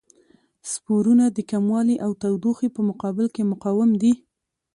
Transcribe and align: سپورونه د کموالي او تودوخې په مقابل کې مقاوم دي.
سپورونه 0.71 1.25
د 1.31 1.39
کموالي 1.51 1.95
او 2.05 2.11
تودوخې 2.21 2.67
په 2.75 2.81
مقابل 2.89 3.27
کې 3.35 3.43
مقاوم 3.51 3.89
دي. 4.01 4.13